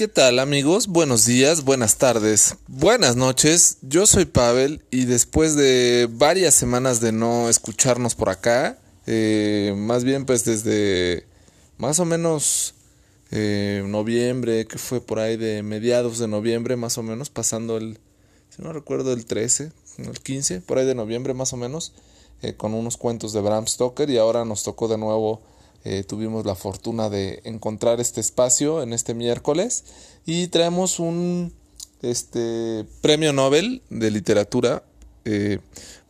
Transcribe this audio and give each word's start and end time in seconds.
¿qué 0.00 0.08
tal 0.08 0.38
amigos? 0.38 0.86
Buenos 0.86 1.26
días, 1.26 1.62
buenas 1.62 1.98
tardes, 1.98 2.56
buenas 2.68 3.16
noches. 3.16 3.76
Yo 3.82 4.06
soy 4.06 4.24
Pavel 4.24 4.82
y 4.90 5.04
después 5.04 5.56
de 5.56 6.08
varias 6.10 6.54
semanas 6.54 7.02
de 7.02 7.12
no 7.12 7.50
escucharnos 7.50 8.14
por 8.14 8.30
acá, 8.30 8.78
eh, 9.06 9.74
más 9.76 10.04
bien 10.04 10.24
pues 10.24 10.46
desde 10.46 11.26
más 11.76 12.00
o 12.00 12.06
menos 12.06 12.72
eh, 13.30 13.84
noviembre, 13.86 14.66
que 14.66 14.78
fue 14.78 15.02
por 15.02 15.18
ahí 15.18 15.36
de 15.36 15.62
mediados 15.62 16.18
de 16.18 16.28
noviembre 16.28 16.76
más 16.76 16.96
o 16.96 17.02
menos, 17.02 17.28
pasando 17.28 17.76
el, 17.76 17.98
si 18.48 18.62
no 18.62 18.72
recuerdo, 18.72 19.12
el 19.12 19.26
13, 19.26 19.70
el 19.98 20.18
15, 20.18 20.62
por 20.62 20.78
ahí 20.78 20.86
de 20.86 20.94
noviembre 20.94 21.34
más 21.34 21.52
o 21.52 21.58
menos, 21.58 21.92
eh, 22.40 22.54
con 22.54 22.72
unos 22.72 22.96
cuentos 22.96 23.34
de 23.34 23.42
Bram 23.42 23.66
Stoker 23.66 24.08
y 24.08 24.16
ahora 24.16 24.46
nos 24.46 24.62
tocó 24.62 24.88
de 24.88 24.96
nuevo 24.96 25.42
eh, 25.82 26.04
tuvimos 26.04 26.44
la 26.44 26.54
fortuna 26.54 27.08
de 27.08 27.40
encontrar 27.44 28.00
este 28.00 28.20
espacio 28.20 28.82
en 28.82 28.92
este 28.92 29.14
miércoles 29.14 29.84
y 30.26 30.48
traemos 30.48 31.00
un 31.00 31.54
este, 32.02 32.84
premio 33.00 33.32
Nobel 33.32 33.80
de 33.88 34.10
literatura 34.10 34.82
eh, 35.24 35.58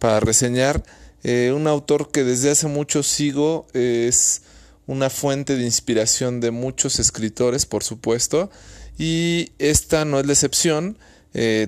para 0.01 0.19
reseñar. 0.19 0.83
Eh, 1.23 1.52
un 1.55 1.69
autor 1.69 2.11
que 2.11 2.25
desde 2.25 2.51
hace 2.51 2.66
mucho 2.66 3.05
sigo 3.05 3.66
es 3.73 4.42
una 4.88 5.09
fuente 5.09 5.56
de 5.56 5.64
inspiración 5.64 6.41
de 6.41 6.50
muchos 6.50 6.98
escritores 6.98 7.64
por 7.64 7.84
supuesto 7.84 8.50
y 8.98 9.52
esta 9.59 10.05
no 10.05 10.19
es 10.19 10.27
la 10.27 10.33
excepción. 10.33 10.98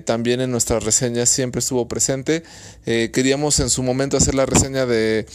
También 0.03 0.41
en 0.41 0.51
nuestras 0.51 0.83
reseñas 0.83 1.29
siempre 1.29 1.59
estuvo 1.59 1.87
presente. 1.87 2.43
Queríamos 2.83 3.61
en 3.61 3.69
su 3.69 3.81
momento 3.81 4.17
hacer 4.17 4.35
la 4.35 4.45
reseña 4.45 4.85
de 4.85 5.25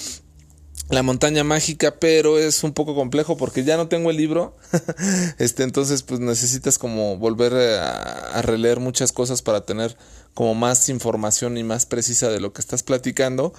la 0.90 1.02
montaña 1.02 1.44
mágica, 1.44 1.96
pero 1.98 2.38
es 2.38 2.64
un 2.64 2.72
poco 2.72 2.94
complejo 2.94 3.36
porque 3.36 3.62
ya 3.62 3.76
no 3.76 3.88
tengo 3.88 4.10
el 4.10 4.16
libro. 4.16 4.56
este, 5.38 5.62
entonces, 5.62 6.02
pues 6.02 6.20
necesitas 6.20 6.78
como 6.78 7.18
volver 7.18 7.52
a, 7.54 8.40
releer 8.42 8.80
muchas 8.80 9.12
cosas 9.12 9.42
para 9.42 9.62
tener 9.66 9.96
como 10.34 10.54
más 10.54 10.88
información 10.88 11.59
y 11.59 11.64
más 11.64 11.84
precisa 11.84 12.30
de 12.30 12.40
lo 12.40 12.52
que 12.52 12.60
estás 12.60 12.82
platicando. 12.82 13.52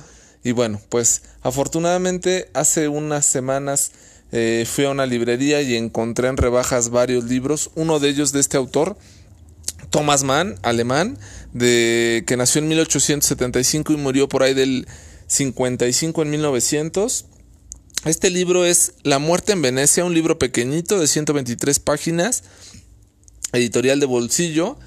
Y 0.43 0.53
bueno, 0.53 0.81
pues 0.89 1.21
afortunadamente 1.41 2.49
hace 2.53 2.87
unas 2.87 3.25
semanas 3.25 3.91
eh, 4.31 4.65
fui 4.67 4.85
a 4.85 4.89
una 4.89 5.05
librería 5.05 5.61
y 5.61 5.75
encontré 5.75 6.29
en 6.29 6.37
rebajas 6.37 6.89
varios 6.89 7.25
libros. 7.25 7.69
Uno 7.75 7.99
de 7.99 8.09
ellos 8.09 8.31
de 8.31 8.39
este 8.39 8.57
autor, 8.57 8.97
Thomas 9.91 10.23
Mann, 10.23 10.57
alemán, 10.63 11.19
de 11.53 12.23
que 12.25 12.37
nació 12.37 12.61
en 12.61 12.69
1875 12.69 13.93
y 13.93 13.97
murió 13.97 14.29
por 14.29 14.41
ahí 14.41 14.53
del 14.53 14.87
55 15.29 16.23
en 16.23 16.29
1900. 16.31 17.25
Este 18.05 18.29
libro 18.29 18.65
es 18.65 18.93
La 19.03 19.19
muerte 19.19 19.53
en 19.53 19.61
Venecia, 19.61 20.03
un 20.03 20.13
libro 20.13 20.39
pequeñito 20.39 20.99
de 20.99 21.07
123 21.07 21.79
páginas, 21.79 22.43
editorial 23.53 23.99
de 23.99 24.05
bolsillo, 24.05 24.77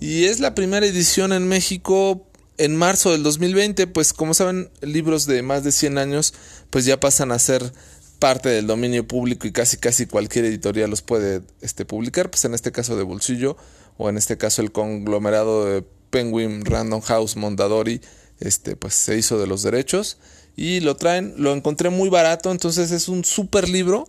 y 0.00 0.24
es 0.24 0.40
la 0.40 0.54
primera 0.54 0.84
edición 0.84 1.32
en 1.32 1.46
México 1.46 2.26
en 2.58 2.76
marzo 2.76 3.12
del 3.12 3.22
2020, 3.22 3.86
pues 3.86 4.12
como 4.12 4.34
saben, 4.34 4.70
libros 4.80 5.26
de 5.26 5.42
más 5.42 5.64
de 5.64 5.72
100 5.72 5.98
años 5.98 6.34
pues 6.70 6.84
ya 6.84 6.98
pasan 6.98 7.32
a 7.32 7.38
ser 7.38 7.72
parte 8.18 8.48
del 8.48 8.66
dominio 8.66 9.06
público 9.06 9.46
y 9.46 9.52
casi 9.52 9.76
casi 9.76 10.06
cualquier 10.06 10.44
editorial 10.44 10.90
los 10.90 11.02
puede 11.02 11.42
este, 11.60 11.84
publicar, 11.84 12.30
pues 12.30 12.44
en 12.44 12.54
este 12.54 12.72
caso 12.72 12.96
de 12.96 13.02
bolsillo 13.04 13.56
o 13.98 14.08
en 14.08 14.16
este 14.16 14.36
caso 14.36 14.62
el 14.62 14.72
conglomerado 14.72 15.66
de 15.66 15.84
Penguin 16.10 16.64
Random 16.64 17.00
House 17.00 17.36
Mondadori 17.36 18.00
este, 18.44 18.76
pues 18.76 18.94
se 18.94 19.16
hizo 19.16 19.38
de 19.38 19.46
los 19.46 19.62
derechos 19.62 20.18
y 20.56 20.80
lo 20.80 20.96
traen, 20.96 21.34
lo 21.38 21.52
encontré 21.52 21.90
muy 21.90 22.08
barato, 22.08 22.50
entonces 22.50 22.90
es 22.90 23.08
un 23.08 23.24
super 23.24 23.68
libro. 23.68 24.06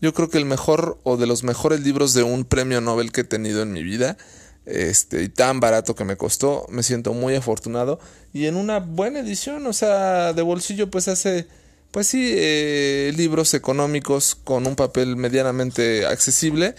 Yo 0.00 0.14
creo 0.14 0.28
que 0.28 0.38
el 0.38 0.44
mejor 0.44 0.98
o 1.02 1.16
de 1.16 1.26
los 1.26 1.42
mejores 1.42 1.80
libros 1.80 2.14
de 2.14 2.22
un 2.22 2.44
premio 2.44 2.80
Nobel 2.80 3.10
que 3.10 3.22
he 3.22 3.24
tenido 3.24 3.62
en 3.62 3.72
mi 3.72 3.82
vida. 3.82 4.16
Este, 4.66 5.22
y 5.22 5.30
tan 5.30 5.60
barato 5.60 5.94
que 5.94 6.04
me 6.04 6.16
costó, 6.16 6.66
me 6.68 6.82
siento 6.82 7.14
muy 7.14 7.34
afortunado. 7.34 7.98
Y 8.34 8.46
en 8.46 8.56
una 8.56 8.80
buena 8.80 9.20
edición, 9.20 9.66
o 9.66 9.72
sea, 9.72 10.34
de 10.34 10.42
bolsillo, 10.42 10.90
pues 10.90 11.08
hace, 11.08 11.46
pues 11.90 12.06
sí, 12.06 12.32
eh, 12.36 13.12
libros 13.16 13.54
económicos 13.54 14.34
con 14.34 14.66
un 14.66 14.76
papel 14.76 15.16
medianamente 15.16 16.04
accesible, 16.04 16.74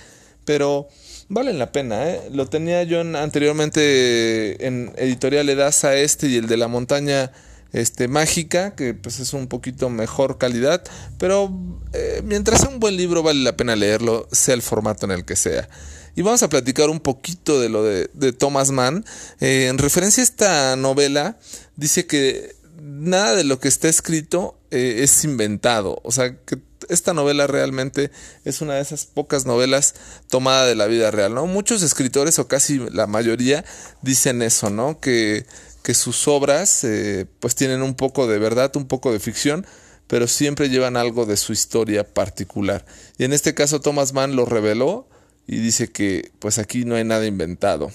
pero 0.45 0.87
valen 1.27 1.59
la 1.59 1.71
pena. 1.71 2.09
¿eh? 2.09 2.29
Lo 2.31 2.47
tenía 2.47 2.83
yo 2.83 3.01
anteriormente 3.01 4.65
en 4.65 4.93
editorial 4.97 5.49
Edasa 5.49 5.95
este 5.95 6.27
y 6.27 6.37
el 6.37 6.47
de 6.47 6.57
la 6.57 6.67
montaña 6.67 7.31
este, 7.71 8.07
mágica, 8.07 8.75
que 8.75 8.93
pues 8.93 9.19
es 9.19 9.33
un 9.33 9.47
poquito 9.47 9.89
mejor 9.89 10.37
calidad, 10.37 10.83
pero 11.17 11.51
eh, 11.93 12.21
mientras 12.23 12.61
sea 12.61 12.69
un 12.69 12.79
buen 12.79 12.97
libro 12.97 13.21
vale 13.23 13.41
la 13.41 13.55
pena 13.55 13.75
leerlo, 13.75 14.27
sea 14.31 14.55
el 14.55 14.61
formato 14.61 15.05
en 15.05 15.11
el 15.11 15.25
que 15.25 15.35
sea. 15.35 15.69
Y 16.15 16.21
vamos 16.21 16.43
a 16.43 16.49
platicar 16.49 16.89
un 16.89 16.99
poquito 16.99 17.61
de 17.61 17.69
lo 17.69 17.83
de, 17.83 18.33
Thomas 18.33 18.71
Mann. 18.71 19.05
Eh, 19.39 19.67
en 19.67 19.77
referencia 19.77 20.21
a 20.21 20.25
esta 20.25 20.75
novela, 20.75 21.37
dice 21.75 22.07
que 22.07 22.55
nada 22.81 23.35
de 23.35 23.43
lo 23.43 23.59
que 23.59 23.67
está 23.67 23.87
escrito 23.87 24.59
eh, 24.71 25.01
es 25.03 25.23
inventado. 25.23 26.01
O 26.03 26.11
sea, 26.11 26.35
que 26.35 26.57
esta 26.89 27.13
novela 27.13 27.47
realmente 27.47 28.11
es 28.45 28.61
una 28.61 28.75
de 28.75 28.81
esas 28.81 29.05
pocas 29.05 29.45
novelas 29.45 29.95
tomada 30.29 30.65
de 30.65 30.75
la 30.75 30.87
vida 30.87 31.11
real, 31.11 31.33
¿no? 31.33 31.45
Muchos 31.45 31.81
escritores, 31.83 32.39
o 32.39 32.47
casi 32.47 32.79
la 32.91 33.07
mayoría, 33.07 33.63
dicen 34.01 34.41
eso, 34.41 34.69
¿no? 34.69 34.99
Que, 34.99 35.45
que 35.83 35.93
sus 35.93 36.27
obras, 36.27 36.83
eh, 36.83 37.25
pues 37.39 37.55
tienen 37.55 37.81
un 37.81 37.95
poco 37.95 38.27
de 38.27 38.39
verdad, 38.39 38.75
un 38.75 38.87
poco 38.87 39.11
de 39.13 39.19
ficción, 39.19 39.65
pero 40.07 40.27
siempre 40.27 40.69
llevan 40.69 40.97
algo 40.97 41.25
de 41.25 41.37
su 41.37 41.53
historia 41.53 42.03
particular. 42.03 42.85
Y 43.17 43.23
en 43.23 43.33
este 43.33 43.53
caso 43.53 43.79
Thomas 43.79 44.13
Mann 44.13 44.35
lo 44.35 44.45
reveló 44.45 45.07
y 45.47 45.57
dice 45.57 45.91
que 45.91 46.31
pues 46.39 46.57
aquí 46.57 46.85
no 46.85 46.95
hay 46.95 47.03
nada 47.03 47.25
inventado. 47.25 47.91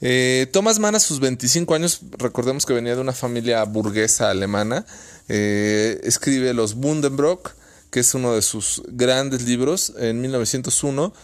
Eh, 0.00 0.46
Thomas 0.52 0.78
Mann 0.78 0.94
a 0.94 1.00
sus 1.00 1.20
25 1.20 1.74
años, 1.74 2.00
recordemos 2.18 2.66
que 2.66 2.74
venía 2.74 2.94
de 2.94 3.00
una 3.00 3.12
familia 3.12 3.64
burguesa 3.64 4.30
alemana, 4.30 4.84
eh, 5.28 6.00
escribe 6.04 6.52
Los 6.52 6.74
Bundenbrock, 6.74 7.54
que 7.96 8.00
es 8.00 8.12
uno 8.12 8.34
de 8.34 8.42
sus 8.42 8.82
grandes 8.88 9.44
libros, 9.44 9.94
en 9.96 10.20
1901. 10.20 11.14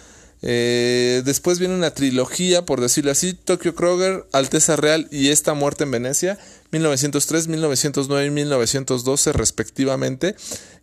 Eh, 0.41 1.21
después 1.23 1.59
viene 1.59 1.75
una 1.75 1.91
trilogía, 1.91 2.65
por 2.65 2.81
decirlo 2.81 3.11
así, 3.11 3.35
Tokyo 3.35 3.75
Kroger, 3.75 4.25
Alteza 4.33 4.77
Real 4.77 5.07
y 5.11 5.29
Esta 5.29 5.53
Muerte 5.53 5.85
en 5.85 5.91
Venecia, 5.91 6.39
1903, 6.73 7.49
1909 7.49 8.27
y 8.27 8.31
1912 8.31 9.33
respectivamente. 9.33 10.35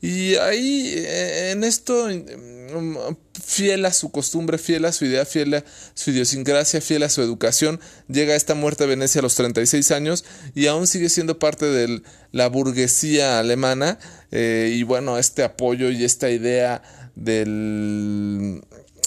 Y 0.02 0.36
ahí 0.36 0.94
eh, 0.96 1.52
en 1.52 1.64
esto, 1.64 2.08
mm, 2.08 2.98
fiel 3.44 3.86
a 3.86 3.92
su 3.92 4.12
costumbre, 4.12 4.60
fiel 4.60 4.86
a 4.86 4.92
su 4.92 5.06
idea, 5.06 5.26
fiel 5.26 5.56
a 5.56 5.64
su 5.96 6.12
idiosincrasia, 6.12 6.80
fiel 6.80 7.04
a 7.04 7.10
su 7.10 7.22
educación, 7.24 7.80
llega 8.08 8.36
Esta 8.36 8.54
Muerte 8.54 8.84
en 8.84 8.92
Venecia 8.92 9.20
a 9.20 9.24
los 9.24 9.36
36 9.36 9.90
años 9.92 10.26
y 10.54 10.68
aún 10.68 10.86
sigue 10.86 11.10
siendo 11.10 11.40
parte 11.40 11.66
de 11.66 12.04
la 12.32 12.48
burguesía 12.48 13.40
alemana. 13.40 13.98
Eh, 14.32 14.76
y 14.76 14.84
bueno, 14.84 15.18
este 15.18 15.44
apoyo 15.44 15.90
y 15.90 16.04
esta 16.04 16.30
idea 16.30 16.84
del 17.16 18.62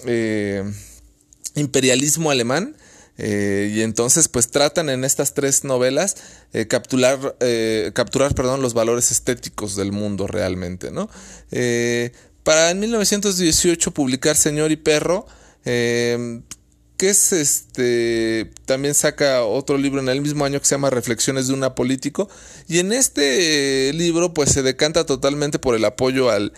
eh, 0.07 0.65
imperialismo 1.55 2.33
alemán. 2.33 2.77
Eh, 3.19 3.71
y 3.75 3.83
entonces 3.83 4.29
pues 4.29 4.49
tratan 4.51 4.89
en 4.89 5.05
estas 5.05 5.35
tres 5.35 5.65
novelas 5.65 6.17
eh, 6.53 6.67
capturar, 6.67 7.37
capturar 7.93 8.35
perdón, 8.35 8.63
los 8.63 8.75
valores 8.75 9.11
estéticos 9.11 9.77
del 9.77 9.93
mundo 9.93 10.27
realmente. 10.27 10.91
¿no? 10.91 11.09
para 12.43 12.71
en 12.71 12.81
1918 12.81 13.93
publicar 13.93 14.37
Señor 14.37 14.73
y 14.73 14.77
Perro, 14.77 15.27
que 17.03 17.09
es 17.09 17.33
este, 17.33 18.53
también 18.65 18.95
saca 18.95 19.43
otro 19.43 19.77
libro 19.77 20.01
en 20.01 20.09
el 20.09 20.21
mismo 20.21 20.45
año 20.45 20.61
que 20.61 20.67
se 20.67 20.77
llama 20.77 20.89
Reflexiones 20.89 21.49
de 21.49 21.53
una 21.53 21.75
político, 21.75 22.29
y 22.69 22.79
en 22.79 22.93
este 22.93 23.93
libro 23.93 24.33
pues 24.33 24.53
se 24.53 24.63
decanta 24.63 25.05
totalmente 25.05 25.59
por 25.59 25.75
el 25.75 25.85
apoyo 25.85 26.31
al 26.31 26.53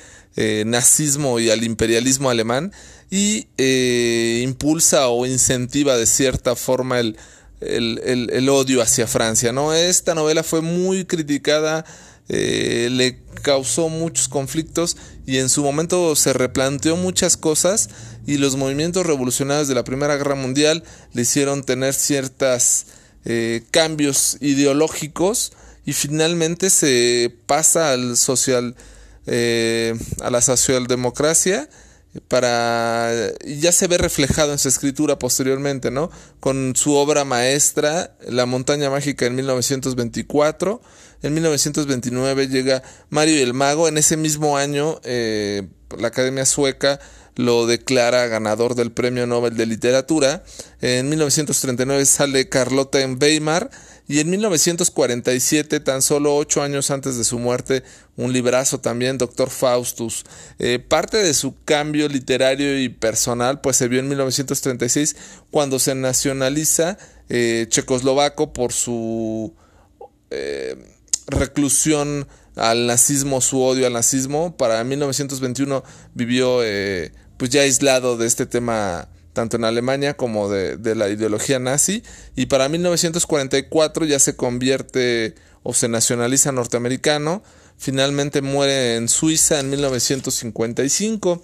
nazismo 0.67 1.41
y 1.41 1.49
al 1.49 1.65
imperialismo 1.65 2.29
alemán, 2.29 2.73
y 3.11 3.47
eh, 3.57 4.43
impulsa 4.45 5.09
o 5.09 5.25
incentiva 5.25 5.97
de 5.97 6.05
cierta 6.05 6.55
forma 6.57 7.01
el, 7.01 7.17
el, 7.63 8.49
odio 8.51 8.83
hacia 8.83 9.07
Francia. 9.07 9.51
¿no? 9.51 9.73
Esta 9.73 10.15
novela 10.15 10.43
fue 10.43 10.61
muy 10.61 11.07
criticada, 11.07 11.87
eh, 12.29 12.89
le 12.91 13.19
causó 13.43 13.89
muchos 13.89 14.29
conflictos 14.29 14.97
y 15.27 15.39
en 15.39 15.49
su 15.49 15.63
momento 15.63 16.17
se 16.17 16.33
replanteó 16.33 16.97
muchas 16.97 17.37
cosas 17.37 17.91
y 18.27 18.39
los 18.39 18.57
movimientos 18.57 19.07
revolucionarios 19.07 19.69
de 19.69 19.75
la 19.75 19.85
Primera 19.85 20.17
Guerra 20.17 20.35
Mundial 20.35 20.85
le 21.13 21.23
hicieron 21.23 21.63
tener 21.63 21.95
ciertos 21.95 22.87
eh, 23.25 23.63
cambios 23.71 24.39
ideológicos 24.41 25.53
y 25.85 25.93
finalmente 25.93 26.71
se 26.71 27.35
pasa 27.47 27.93
al 27.93 28.17
social 28.17 28.75
a 29.27 30.31
la 30.31 30.43
socialdemocracia 30.43 31.69
para 32.29 33.11
ya 33.45 33.73
se 33.73 33.89
ve 33.89 33.99
reflejado 33.99 34.53
en 34.53 34.59
su 34.59 34.69
escritura 34.69 35.19
posteriormente, 35.19 35.91
¿no? 35.91 36.11
Con 36.41 36.75
su 36.77 36.95
obra 36.95 37.25
maestra, 37.25 38.17
La 38.29 38.47
montaña 38.47 38.91
mágica 38.91 39.27
en 39.27 39.35
1924, 39.35 40.81
en 41.25 41.33
1929 41.33 42.49
llega 42.49 42.83
Mario 43.09 43.37
y 43.37 43.41
el 43.41 43.55
mago, 43.55 43.89
en 43.89 43.97
ese 43.97 44.19
mismo 44.19 44.59
año 44.59 45.01
eh, 45.05 45.63
la 45.99 46.09
Academia 46.09 46.45
Sueca 46.45 47.01
lo 47.37 47.67
declara 47.67 48.27
ganador 48.27 48.75
del 48.75 48.93
Premio 48.93 49.27
Nobel 49.27 49.57
de 49.57 49.67
Literatura. 49.67 50.45
En 50.81 51.09
1939 51.09 52.05
sale 52.05 52.49
Carlota 52.49 53.01
en 53.01 53.19
Weimar 53.21 53.71
y 54.07 54.21
en 54.21 54.31
1947, 54.31 55.81
tan 55.81 56.03
solo 56.03 56.37
ocho 56.37 56.63
años 56.63 56.91
antes 56.91 57.17
de 57.17 57.25
su 57.25 57.39
muerte, 57.39 57.83
un 58.17 58.33
librazo 58.33 58.79
también, 58.79 59.17
Doctor 59.17 59.49
Faustus. 59.49 60.25
Eh, 60.59 60.79
parte 60.79 61.17
de 61.17 61.33
su 61.33 61.57
cambio 61.65 62.07
literario 62.09 62.79
y 62.79 62.91
personal 62.91 63.63
pues 63.63 63.79
se 63.79 63.89
vio 63.89 64.01
en 64.01 64.09
1936 64.09 65.17
cuando 65.51 65.79
se 65.79 65.95
nacionaliza 65.95 66.99
eh, 67.31 67.67
checoslovaco 67.71 68.53
por 68.53 68.73
su 68.73 69.55
reclusión 71.27 72.27
al 72.57 72.87
nazismo, 72.87 73.41
su 73.41 73.63
odio 73.63 73.87
al 73.87 73.93
nazismo. 73.93 74.57
Para 74.57 74.83
1921 74.85 75.83
vivió 76.15 76.61
pues 77.37 77.51
ya 77.51 77.63
aislado 77.63 78.17
de 78.17 78.27
este 78.27 78.47
tema 78.47 79.09
tanto 79.35 79.57
en 79.57 79.65
Alemania 79.65 80.15
como 80.15 80.49
de, 80.49 80.95
la 80.95 81.11
ideología 81.11 81.59
nazi, 81.59 82.03
y 82.35 82.47
para 82.47 82.71
1944 82.71 84.07
ya 84.07 84.19
se 84.19 84.37
convierte 84.37 85.35
o 85.63 85.75
se 85.75 85.89
nacionaliza 85.89 86.53
norteamericano, 86.53 87.43
finalmente 87.77 88.41
muere 88.41 88.97
en 88.97 89.09
Suiza 89.09 89.61
en 89.61 89.71
1955. 89.71 91.43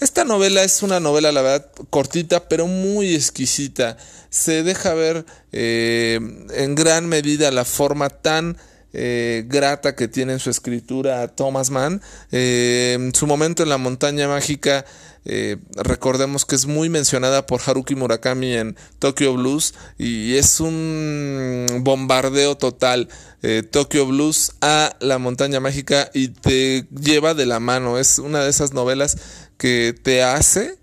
Esta 0.00 0.24
novela 0.24 0.64
es 0.64 0.82
una 0.82 0.98
novela, 0.98 1.30
la 1.30 1.42
verdad, 1.42 1.70
cortita, 1.90 2.48
pero 2.48 2.66
muy 2.66 3.14
exquisita. 3.14 3.96
Se 4.30 4.62
deja 4.62 4.94
ver 4.94 5.24
eh, 5.52 6.18
en 6.54 6.74
gran 6.74 7.06
medida 7.06 7.50
la 7.50 7.64
forma 7.64 8.08
tan 8.08 8.56
eh, 8.92 9.44
grata 9.46 9.94
que 9.94 10.08
tiene 10.08 10.34
en 10.34 10.38
su 10.38 10.50
escritura 10.50 11.28
Thomas 11.28 11.70
Mann. 11.70 12.00
Eh, 12.32 13.10
su 13.14 13.26
momento 13.26 13.62
en 13.62 13.68
la 13.68 13.78
montaña 13.78 14.28
mágica 14.28 14.84
eh, 15.26 15.58
recordemos 15.76 16.46
que 16.46 16.54
es 16.54 16.66
muy 16.66 16.88
mencionada 16.88 17.46
por 17.46 17.60
Haruki 17.64 17.94
Murakami 17.94 18.54
en 18.54 18.76
Tokyo 18.98 19.34
Blues 19.34 19.74
y 19.98 20.36
es 20.36 20.60
un 20.60 21.66
bombardeo 21.80 22.56
total. 22.56 23.08
Eh, 23.42 23.62
Tokyo 23.62 24.06
Blues 24.06 24.52
a 24.60 24.96
la 25.00 25.18
montaña 25.18 25.60
mágica 25.60 26.10
y 26.14 26.28
te 26.28 26.86
lleva 26.90 27.34
de 27.34 27.46
la 27.46 27.60
mano. 27.60 27.98
Es 27.98 28.18
una 28.18 28.42
de 28.42 28.50
esas 28.50 28.72
novelas 28.72 29.18
que 29.58 29.94
te 30.02 30.22
hace 30.22 30.78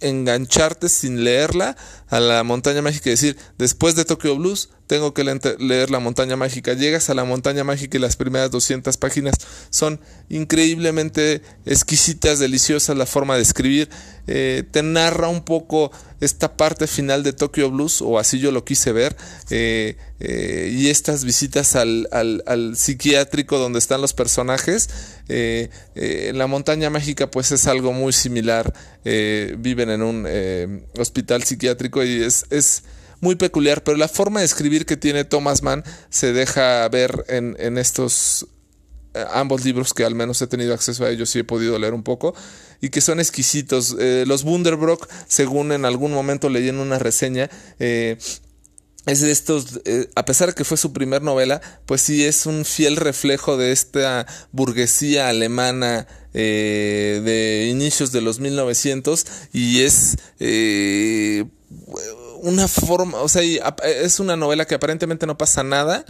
engancharte 0.00 0.88
sin 0.88 1.24
leerla 1.24 1.76
a 2.08 2.20
la 2.20 2.42
montaña 2.44 2.82
mágica 2.82 3.08
y 3.08 3.12
decir, 3.12 3.36
después 3.58 3.96
de 3.96 4.04
Tokyo 4.04 4.36
Blues, 4.36 4.70
tengo 4.86 5.14
que 5.14 5.24
leer 5.58 5.90
la 5.90 5.98
montaña 5.98 6.36
mágica. 6.36 6.74
Llegas 6.74 7.10
a 7.10 7.14
la 7.14 7.24
montaña 7.24 7.64
mágica 7.64 7.98
y 7.98 8.00
las 8.00 8.16
primeras 8.16 8.50
200 8.50 8.96
páginas 8.96 9.34
son 9.70 10.00
increíblemente 10.28 11.42
exquisitas, 11.64 12.38
deliciosas, 12.38 12.96
la 12.96 13.06
forma 13.06 13.36
de 13.36 13.42
escribir. 13.42 13.88
Eh, 14.28 14.64
te 14.70 14.82
narra 14.82 15.28
un 15.28 15.44
poco 15.44 15.92
esta 16.20 16.56
parte 16.56 16.86
final 16.86 17.22
de 17.22 17.32
Tokyo 17.32 17.70
Blues, 17.70 18.02
o 18.02 18.18
así 18.18 18.40
yo 18.40 18.50
lo 18.50 18.64
quise 18.64 18.90
ver, 18.90 19.16
eh, 19.50 19.96
eh, 20.18 20.70
y 20.72 20.88
estas 20.88 21.24
visitas 21.24 21.76
al, 21.76 22.08
al, 22.10 22.76
psiquiátrico 22.76 23.58
donde 23.58 23.78
están 23.78 24.00
los 24.00 24.14
personajes. 24.14 24.88
la 25.28 26.46
montaña 26.46 26.90
mágica 26.90 27.30
pues 27.30 27.52
es 27.52 27.66
algo 27.66 27.92
muy 27.92 28.12
similar. 28.12 28.72
viven 29.04 29.90
en 29.90 30.02
un 30.02 30.26
hospital 30.98 31.42
psiquiátrico 31.44 31.95
y 32.04 32.22
es, 32.22 32.44
es 32.50 32.84
muy 33.20 33.36
peculiar, 33.36 33.82
pero 33.82 33.96
la 33.96 34.08
forma 34.08 34.40
de 34.40 34.46
escribir 34.46 34.86
que 34.86 34.96
tiene 34.96 35.24
Thomas 35.24 35.62
Mann 35.62 35.84
se 36.10 36.32
deja 36.32 36.88
ver 36.88 37.24
en, 37.28 37.56
en 37.58 37.78
estos 37.78 38.46
eh, 39.16 39.24
ambos 39.32 39.64
libros 39.64 39.94
que 39.94 40.04
al 40.04 40.14
menos 40.14 40.42
he 40.42 40.46
tenido 40.46 40.74
acceso 40.74 41.06
a 41.06 41.10
ellos 41.10 41.34
y 41.34 41.38
he 41.38 41.44
podido 41.44 41.78
leer 41.78 41.94
un 41.94 42.02
poco 42.02 42.34
y 42.82 42.90
que 42.90 43.00
son 43.00 43.18
exquisitos. 43.18 43.96
Eh, 43.98 44.24
los 44.26 44.44
Wunderbrock, 44.44 45.08
según 45.26 45.72
en 45.72 45.86
algún 45.86 46.12
momento 46.12 46.50
leí 46.50 46.68
en 46.68 46.78
una 46.78 46.98
reseña, 46.98 47.48
eh, 47.78 48.18
es 49.06 49.20
de 49.20 49.30
estos, 49.30 49.80
a 50.16 50.24
pesar 50.24 50.48
de 50.48 50.54
que 50.54 50.64
fue 50.64 50.76
su 50.76 50.92
primer 50.92 51.22
novela, 51.22 51.62
pues 51.86 52.00
sí 52.00 52.24
es 52.24 52.44
un 52.44 52.64
fiel 52.64 52.96
reflejo 52.96 53.56
de 53.56 53.70
esta 53.70 54.26
burguesía 54.50 55.28
alemana 55.28 56.08
de 56.32 57.68
inicios 57.70 58.10
de 58.10 58.20
los 58.20 58.40
1900 58.40 59.24
y 59.52 59.82
es 59.82 60.16
una 62.42 62.68
forma, 62.68 63.18
o 63.18 63.28
sea, 63.28 63.42
es 63.42 64.20
una 64.20 64.36
novela 64.36 64.66
que 64.66 64.74
aparentemente 64.74 65.26
no 65.26 65.36
pasa 65.38 65.62
nada. 65.62 66.04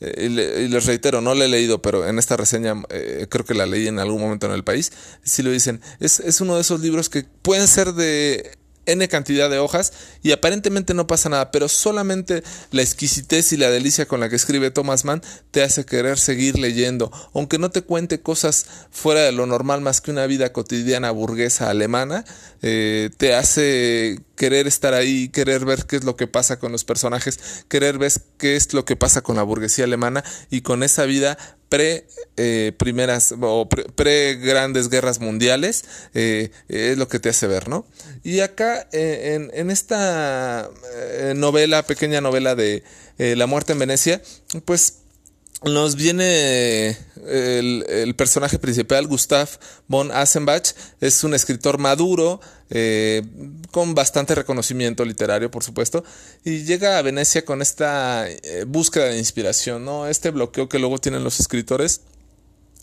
Eh, 0.00 0.26
y, 0.26 0.68
les 0.68 0.86
reitero, 0.86 1.20
no 1.20 1.34
la 1.34 1.44
he 1.44 1.48
leído, 1.48 1.82
pero 1.82 2.06
en 2.06 2.18
esta 2.18 2.36
reseña 2.36 2.74
eh, 2.88 3.26
creo 3.28 3.44
que 3.44 3.52
la 3.52 3.66
leí 3.66 3.86
en 3.86 3.98
algún 3.98 4.20
momento 4.20 4.46
en 4.46 4.52
el 4.52 4.64
país. 4.64 4.92
Si 5.22 5.42
lo 5.42 5.50
dicen, 5.50 5.80
es, 6.00 6.20
es 6.20 6.40
uno 6.40 6.54
de 6.54 6.62
esos 6.62 6.80
libros 6.80 7.10
que 7.10 7.24
pueden 7.42 7.68
ser 7.68 7.92
de 7.92 8.58
N 8.92 9.06
cantidad 9.08 9.50
de 9.50 9.58
hojas 9.58 9.92
y 10.22 10.32
aparentemente 10.32 10.94
no 10.94 11.06
pasa 11.06 11.28
nada, 11.28 11.50
pero 11.50 11.68
solamente 11.68 12.42
la 12.70 12.82
exquisitez 12.82 13.52
y 13.52 13.56
la 13.56 13.70
delicia 13.70 14.06
con 14.06 14.20
la 14.20 14.28
que 14.28 14.36
escribe 14.36 14.70
Thomas 14.70 15.04
Mann 15.04 15.22
te 15.50 15.62
hace 15.62 15.84
querer 15.84 16.18
seguir 16.18 16.58
leyendo, 16.58 17.10
aunque 17.34 17.58
no 17.58 17.70
te 17.70 17.82
cuente 17.82 18.20
cosas 18.20 18.66
fuera 18.90 19.22
de 19.22 19.32
lo 19.32 19.46
normal 19.46 19.80
más 19.80 20.00
que 20.00 20.10
una 20.10 20.26
vida 20.26 20.52
cotidiana 20.52 21.10
burguesa 21.10 21.70
alemana, 21.70 22.24
eh, 22.62 23.10
te 23.16 23.34
hace 23.34 24.20
querer 24.36 24.66
estar 24.66 24.94
ahí, 24.94 25.28
querer 25.28 25.64
ver 25.64 25.84
qué 25.86 25.96
es 25.96 26.04
lo 26.04 26.16
que 26.16 26.26
pasa 26.26 26.58
con 26.58 26.72
los 26.72 26.84
personajes, 26.84 27.64
querer 27.68 27.98
ver 27.98 28.12
qué 28.38 28.56
es 28.56 28.72
lo 28.72 28.84
que 28.84 28.96
pasa 28.96 29.20
con 29.20 29.36
la 29.36 29.42
burguesía 29.42 29.84
alemana 29.84 30.24
y 30.50 30.62
con 30.62 30.82
esa 30.82 31.04
vida 31.04 31.36
pre 31.70 32.06
eh, 32.36 32.72
primeras 32.76 33.34
o 33.40 33.66
pre, 33.68 34.34
grandes 34.34 34.90
guerras 34.90 35.20
mundiales 35.20 35.84
eh, 36.12 36.50
es 36.68 36.98
lo 36.98 37.08
que 37.08 37.18
te 37.18 37.30
hace 37.30 37.46
ver, 37.46 37.68
¿no? 37.68 37.86
Y 38.22 38.40
acá 38.40 38.86
en, 38.92 39.50
en, 39.54 39.70
esta 39.70 40.68
novela, 41.34 41.82
pequeña 41.84 42.20
novela 42.20 42.54
de 42.54 42.82
La 43.16 43.46
muerte 43.46 43.72
en 43.72 43.78
Venecia, 43.78 44.20
pues 44.66 44.99
nos 45.64 45.96
viene 45.96 46.96
el, 47.26 48.14
personaje 48.16 48.58
principal, 48.58 49.06
Gustav 49.06 49.48
von 49.88 50.10
Asenbach, 50.10 50.74
es 51.00 51.22
un 51.24 51.34
escritor 51.34 51.78
maduro, 51.78 52.40
eh, 52.70 53.22
con 53.70 53.94
bastante 53.94 54.34
reconocimiento 54.34 55.04
literario, 55.04 55.50
por 55.50 55.62
supuesto, 55.62 56.04
y 56.44 56.64
llega 56.64 56.98
a 56.98 57.02
Venecia 57.02 57.44
con 57.44 57.62
esta 57.62 58.28
eh, 58.28 58.64
búsqueda 58.66 59.06
de 59.06 59.18
inspiración, 59.18 59.84
¿no? 59.84 60.06
Este 60.06 60.30
bloqueo 60.30 60.68
que 60.68 60.78
luego 60.78 60.98
tienen 60.98 61.24
los 61.24 61.40
escritores 61.40 62.02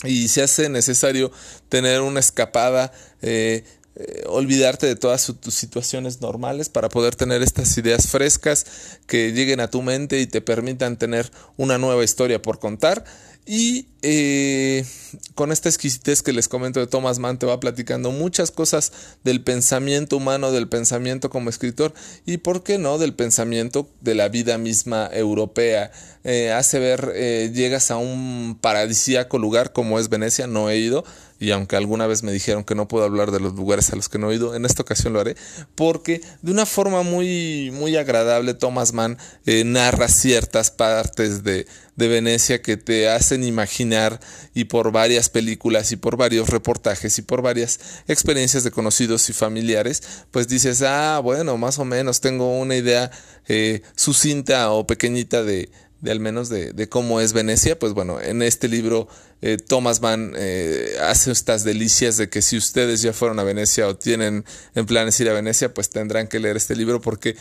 y 0.04 0.28
se 0.28 0.44
hace 0.44 0.70
necesario 0.70 1.32
tener 1.70 2.02
una 2.02 2.20
escapada 2.20 2.92
eh, 3.22 3.64
eh, 4.00 4.24
olvidarte 4.28 4.86
de 4.86 4.96
todas 4.96 5.34
tus 5.42 5.54
situaciones 5.56 6.22
normales 6.22 6.70
para 6.70 6.88
poder 6.88 7.16
tener 7.16 7.42
estas 7.42 7.76
ideas 7.80 8.08
frescas 8.08 8.66
que 9.08 9.32
lleguen 9.32 9.60
a 9.60 9.70
tu 9.70 9.82
mente 9.82 10.20
y 10.20 10.28
te 10.28 10.40
permitan 10.42 10.98
tener 10.98 11.32
una 11.56 11.80
nueva 11.80 12.04
historia 12.04 12.40
por 12.40 12.60
contar. 12.60 13.04
Y 13.48 13.88
eh, 14.02 14.86
con 15.34 15.54
esta 15.54 15.70
exquisitez 15.70 16.22
que 16.22 16.34
les 16.34 16.50
comento 16.50 16.82
de 16.82 16.88
Thomas 16.88 17.18
Mann, 17.18 17.40
te 17.40 17.46
va 17.46 17.60
platicando 17.62 18.12
muchas 18.12 18.52
cosas 18.52 18.92
del 19.24 19.42
pensamiento 19.42 20.18
humano, 20.18 20.52
del 20.52 20.68
pensamiento 20.68 21.30
como 21.30 21.50
escritor 21.50 21.94
y, 22.26 22.38
¿por 22.38 22.64
qué 22.64 22.78
no?, 22.78 22.98
del 22.98 23.14
pensamiento 23.14 23.90
de 24.02 24.16
la 24.16 24.28
vida 24.28 24.58
misma 24.58 25.10
europea. 25.14 25.92
Eh, 26.26 26.52
hace 26.52 26.80
ver, 26.80 27.14
llegas 27.54 27.90
a 27.90 27.96
un 27.96 28.58
paradisíaco 28.60 29.40
lugar 29.40 29.72
como 29.72 29.98
es 29.98 30.10
Venecia, 30.10 30.46
no 30.46 30.70
he 30.70 30.78
ido, 30.78 31.06
y 31.40 31.52
aunque 31.52 31.76
alguna 31.76 32.08
vez 32.08 32.24
me 32.24 32.32
dijeron 32.32 32.64
que 32.64 32.76
no 32.76 32.88
puedo 32.88 33.06
hablar 33.06 33.32
de 33.32 33.40
los 33.40 33.54
lugares 33.54 33.92
a 33.92 33.96
los 33.96 34.10
que 34.10 34.18
no 34.18 34.32
he 34.32 34.36
ido, 34.36 34.56
en 34.56 34.66
esta 34.66 34.82
ocasión 34.82 35.14
lo 35.14 35.20
haré, 35.20 35.36
porque 35.76 36.22
de 36.42 36.52
una 36.52 36.66
forma 36.66 37.04
muy, 37.04 37.72
muy 37.72 37.96
agradable 37.96 38.54
Thomas 38.54 38.94
Mann 38.94 39.18
eh, 39.46 39.64
narra 39.64 40.08
ciertas 40.08 40.72
partes 40.72 41.44
de, 41.44 41.68
de 41.98 42.08
Venecia 42.08 42.62
que 42.62 42.78
te 42.78 43.10
hacen 43.10 43.44
imaginar 43.44 44.22
y 44.54 44.66
por 44.66 44.92
varias 44.92 45.30
películas 45.30 45.92
y 45.92 45.98
por 45.98 46.16
varios 46.16 46.50
reportajes 46.50 47.18
y 47.20 47.22
por 47.22 47.42
varias 47.42 47.80
experiencias 48.08 48.64
de 48.64 48.72
conocidos 48.72 49.30
y 49.30 49.34
familiares, 49.34 50.02
pues 50.32 50.48
dices, 50.48 50.82
ah, 50.84 51.20
bueno, 51.22 51.58
más 51.58 51.80
o 51.80 51.86
menos 51.86 52.22
tengo 52.22 52.58
una 52.58 52.76
idea 52.76 53.12
eh, 53.48 53.82
sucinta 53.96 54.72
o 54.72 54.88
pequeñita 54.88 55.44
de, 55.44 55.70
de 56.02 56.12
al 56.12 56.20
menos 56.20 56.50
de, 56.50 56.90
cómo 56.90 57.20
es 57.20 57.34
Venecia, 57.34 57.80
pues 57.80 57.94
bueno, 57.94 58.22
en 58.22 58.44
este 58.44 58.68
libro 58.68 59.08
eh, 59.42 59.58
Thomas 59.58 60.02
Mann 60.02 60.34
eh, 60.38 60.96
hace 61.02 61.32
estas 61.32 61.64
delicias 61.64 62.18
de 62.18 62.30
que 62.30 62.42
si 62.42 62.58
ustedes 62.58 63.02
ya 63.02 63.14
fueron 63.14 63.40
a 63.40 63.44
Venecia 63.44 63.88
o 63.88 63.96
tienen 63.96 64.46
en 64.76 64.86
planes 64.86 65.20
ir 65.20 65.30
a 65.30 65.34
Venecia, 65.34 65.74
pues 65.74 65.90
tendrán 65.90 66.28
que 66.28 66.40
leer 66.40 66.58
este 66.58 66.76
libro 66.76 67.02
porque 67.02 67.36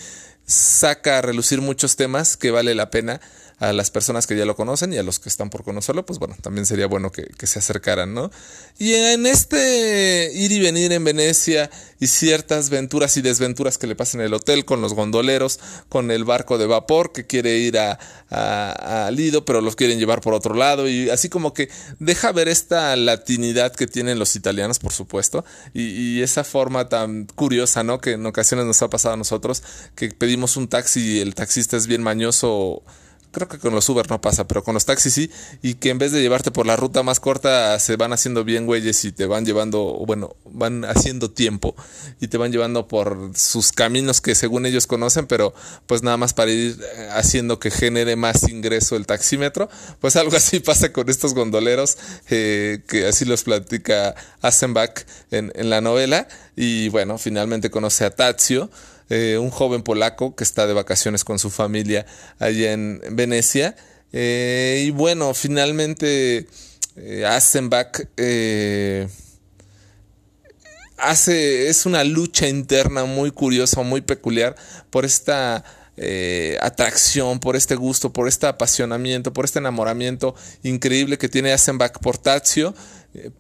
saca 0.46 1.18
a 1.18 1.22
relucir 1.22 1.60
muchos 1.60 1.96
temas 1.96 2.36
que 2.36 2.50
vale 2.50 2.75
la 2.75 2.90
pena 2.90 3.20
a 3.58 3.72
las 3.72 3.90
personas 3.90 4.26
que 4.26 4.36
ya 4.36 4.44
lo 4.44 4.54
conocen 4.54 4.92
y 4.92 4.98
a 4.98 5.02
los 5.02 5.18
que 5.18 5.30
están 5.30 5.48
por 5.48 5.64
conocerlo, 5.64 6.04
pues 6.04 6.18
bueno, 6.18 6.36
también 6.42 6.66
sería 6.66 6.86
bueno 6.86 7.10
que, 7.10 7.26
se 7.46 7.58
acercaran, 7.58 8.12
¿no? 8.12 8.30
Y 8.78 8.92
en 8.92 9.25
este 9.25 10.30
ir 10.34 10.52
y 10.52 10.60
venir 10.60 10.92
en 10.92 11.04
Venecia 11.04 11.70
y 11.98 12.08
ciertas 12.08 12.68
venturas 12.68 13.16
y 13.16 13.22
desventuras 13.22 13.78
que 13.78 13.86
le 13.86 13.96
pasan 13.96 14.20
en 14.20 14.26
el 14.26 14.34
hotel 14.34 14.66
con 14.66 14.82
los 14.82 14.92
gondoleros, 14.92 15.58
con 15.88 16.10
el 16.10 16.25
barco 16.25 16.58
de 16.58 16.66
vapor 16.66 17.12
que 17.12 17.26
quiere 17.26 17.56
ir 17.56 17.78
a, 17.78 17.98
a, 18.30 19.10
Lido, 19.10 19.46
pero 19.46 19.62
los 19.62 19.75
quieren 19.75 19.98
llevar 19.98 20.20
por 20.20 20.34
otro 20.34 20.54
lado, 20.54 20.86
y 20.86 21.08
así 21.08 21.30
como 21.30 21.54
que 21.54 21.70
deja 21.98 22.32
ver 22.32 22.48
esta 22.48 22.94
latinidad 22.96 23.75
que 23.75 23.86
tienen 23.86 24.18
los 24.18 24.36
italianos, 24.36 24.78
por 24.78 24.92
supuesto, 24.92 25.46
y, 25.72 25.82
y 25.82 26.22
esa 26.22 26.44
forma 26.44 26.90
tan 26.90 27.25
curiosa, 27.25 27.82
¿no? 27.82 28.00
Que 28.00 28.12
en 28.12 28.26
ocasiones 28.26 28.66
nos 28.66 28.82
ha 28.82 28.90
pasado 28.90 29.14
a 29.14 29.16
nosotros, 29.16 29.62
que 29.94 30.10
pedimos 30.10 30.58
un 30.58 30.68
taxi 30.68 31.00
y 31.00 31.20
el 31.20 31.34
taxista 31.34 31.78
es 31.78 31.86
bien 31.86 32.02
mañoso 32.02 32.82
creo 33.33 33.49
que 33.49 33.59
con 33.59 33.75
los 33.75 33.88
Uber 33.88 34.09
no 34.09 34.21
pasa, 34.21 34.47
pero 34.47 34.62
con 34.64 34.75
los 34.75 34.85
taxis 34.85 35.14
sí, 35.14 35.30
y 35.62 35.75
que 35.75 35.90
en 35.90 35.99
vez 35.99 36.12
de 36.12 36.21
llevarte 36.21 36.50
por 36.50 36.66
la 36.66 36.76
ruta 36.76 37.02
más 37.02 37.21
corta, 37.21 37.78
se 37.78 37.97
van 37.97 38.12
haciendo 38.12 38.45
bien 38.45 38.66
güeyes 38.66 39.04
y 39.04 39.12
te 39.12 39.26
van 39.26 39.45
llevando, 39.45 40.02
bueno, 40.06 40.37
van 40.45 40.85
haciendo 40.85 41.30
tiempo 41.30 41.75
y 42.21 42.28
te 42.28 42.38
van 42.38 42.52
llevando 42.52 42.88
por 42.88 43.33
sus 43.35 43.73
caminos 43.73 44.21
que 44.21 44.35
según 44.35 44.66
ellos 44.66 44.87
conocen, 44.87 45.26
pero 45.26 45.54
pues 45.87 46.02
nada 46.02 46.16
más 46.16 46.35
para 46.35 46.50
ir 46.50 46.78
eh, 46.80 47.09
haciendo 47.12 47.59
que 47.59 47.71
genere 47.71 48.16
más 48.16 48.49
ingreso 48.49 48.97
el 48.97 49.06
taxímetro, 49.06 49.68
pues 50.00 50.16
algo 50.16 50.37
así 50.37 50.61
pasa 50.66 50.92
con 50.92 51.09
estos 51.09 51.35
gondoleros, 51.35 51.99
eh, 52.30 52.83
que 52.87 53.06
así 53.06 53.25
los 53.25 53.42
platica 53.42 54.14
Asenbach 54.40 55.04
en, 55.30 55.52
en 55.54 55.71
la 55.71 55.80
novela, 55.80 56.28
y 56.56 56.88
bueno, 56.88 57.18
finalmente 57.18 57.71
conoce 57.71 58.04
a 58.04 58.11
Tazio, 58.11 58.71
eh, 59.08 59.38
un 59.38 59.50
joven 59.50 59.82
polaco 59.82 60.34
que 60.34 60.42
está 60.42 60.66
de 60.66 60.72
vacaciones 60.72 61.22
con 61.22 61.38
su 61.38 61.50
familia 61.50 62.06
allá 62.38 62.72
en 62.72 63.00
Venecia. 63.12 63.76
Eh, 64.12 64.84
y 64.86 64.90
bueno, 64.90 65.32
finalmente 65.32 66.48
eh, 66.96 67.25
Asenbach 67.25 68.00
hace, 70.96 71.68
es 71.68 71.86
una 71.86 72.02
lucha 72.02 72.48
interna 72.48 73.04
muy 73.04 73.30
curiosa, 73.30 73.82
muy 73.82 74.00
peculiar 74.00 74.56
por 74.90 75.04
esta 75.04 75.64
atracción, 76.60 77.40
por 77.40 77.56
este 77.56 77.75
gusto, 77.75 78.12
por 78.12 78.28
este 78.28 78.46
apasionamiento, 78.46 79.32
por 79.32 79.46
este 79.46 79.60
enamoramiento 79.60 80.34
increíble 80.62 81.16
que 81.16 81.30
tiene 81.30 81.52
Asenbach 81.52 82.00
por 82.00 82.18
Tazio, 82.18 82.75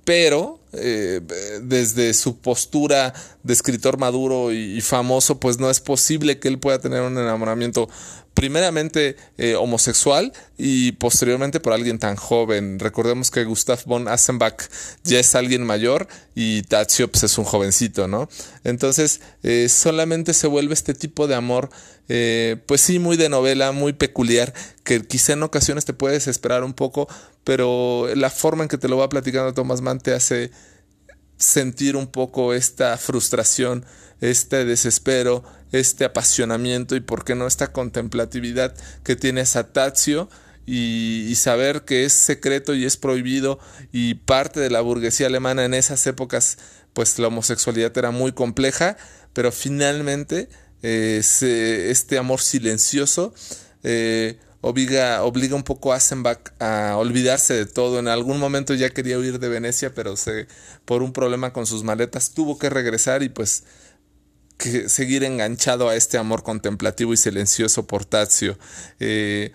pero 0.04 0.60
eh, 0.72 1.20
desde 1.62 2.12
su 2.12 2.38
postura 2.38 3.14
de 3.42 3.52
escritor 3.52 3.98
maduro 3.98 4.52
y, 4.52 4.80
famoso, 4.80 5.40
pues 5.40 5.58
no 5.58 5.70
es 5.70 5.80
posible 5.80 6.38
que 6.38 6.48
él 6.48 6.58
pueda 6.58 6.78
tener 6.78 7.02
un 7.02 7.16
enamoramiento 7.16 7.88
primeramente 8.34 9.16
eh, 9.38 9.54
homosexual 9.54 10.30
y 10.58 10.92
posteriormente 10.92 11.60
por 11.60 11.72
alguien 11.72 11.98
tan 11.98 12.16
joven. 12.16 12.78
Recordemos 12.78 13.30
que 13.30 13.44
Gustav 13.44 13.80
von 13.86 14.08
Asenbach 14.08 14.68
ya 15.04 15.18
es 15.18 15.34
alguien 15.34 15.64
mayor 15.64 16.06
y 16.34 16.62
Tazio 16.62 17.10
pues, 17.10 17.24
es 17.24 17.38
un 17.38 17.44
jovencito, 17.44 18.06
¿no? 18.06 18.28
Entonces 18.62 19.22
eh, 19.42 19.70
solamente 19.70 20.34
se 20.34 20.46
vuelve 20.46 20.74
este 20.74 20.92
tipo 20.92 21.26
de 21.26 21.36
amor, 21.36 21.70
pues 22.66 22.82
sí, 22.82 23.00
muy 23.00 23.16
de 23.16 23.28
novela, 23.28 23.72
muy 23.72 23.92
peculiar, 23.92 24.52
que 24.84 25.04
quizá 25.04 25.32
en 25.32 25.42
ocasiones 25.42 25.86
te 25.86 25.92
puedes 25.92 26.28
esperar 26.28 26.62
un 26.62 26.72
poco, 26.72 27.08
pero 27.46 28.08
la 28.16 28.28
forma 28.28 28.64
en 28.64 28.68
que 28.68 28.76
te 28.76 28.88
lo 28.88 28.96
va 28.96 29.08
platicando 29.08 29.54
Thomas 29.54 29.80
Mann 29.80 30.00
te 30.00 30.12
hace 30.12 30.50
sentir 31.36 31.94
un 31.94 32.08
poco 32.08 32.52
esta 32.52 32.98
frustración, 32.98 33.86
este 34.20 34.64
desespero, 34.64 35.44
este 35.70 36.04
apasionamiento 36.04 36.96
y 36.96 37.00
por 37.00 37.24
qué 37.24 37.36
no 37.36 37.46
esta 37.46 37.70
contemplatividad 37.70 38.74
que 39.04 39.14
tiene 39.14 39.46
Satazio 39.46 40.28
y, 40.66 41.28
y, 41.28 41.36
saber 41.36 41.82
que 41.82 42.04
es 42.04 42.12
secreto 42.14 42.74
y 42.74 42.84
es 42.84 42.96
prohibido 42.96 43.60
y 43.92 44.14
parte 44.14 44.58
de 44.58 44.70
la 44.70 44.80
burguesía 44.80 45.28
alemana 45.28 45.64
en 45.64 45.74
esas 45.74 46.04
épocas 46.08 46.58
pues 46.94 47.16
la 47.20 47.28
homosexualidad 47.28 47.96
era 47.96 48.10
muy 48.10 48.32
compleja 48.32 48.96
pero 49.32 49.52
finalmente 49.52 50.48
eh, 50.82 51.20
este 51.22 52.18
amor 52.18 52.40
silencioso 52.40 53.32
eh, 53.84 54.40
obliga, 54.66 55.22
obliga 55.22 55.54
un 55.54 55.62
poco 55.62 55.92
a 55.92 55.96
Asenbach 55.96 56.52
a 56.58 56.96
olvidarse 56.96 57.54
de 57.54 57.66
todo. 57.66 57.98
En 57.98 58.08
algún 58.08 58.38
momento 58.38 58.74
ya 58.74 58.90
quería 58.90 59.18
huir 59.18 59.38
de 59.38 59.48
Venecia, 59.48 59.94
pero 59.94 60.16
se, 60.16 60.48
por 60.84 61.02
un 61.02 61.12
problema 61.12 61.52
con 61.52 61.66
sus 61.66 61.84
maletas 61.84 62.32
tuvo 62.32 62.58
que 62.58 62.68
regresar 62.68 63.22
y 63.22 63.28
pues 63.28 63.64
que 64.58 64.88
seguir 64.88 65.22
enganchado 65.22 65.88
a 65.88 65.96
este 65.96 66.18
amor 66.18 66.42
contemplativo 66.42 67.12
y 67.12 67.16
silencioso 67.16 67.86
por 67.86 68.04
Tazio. 68.04 68.58
Eh, 68.98 69.52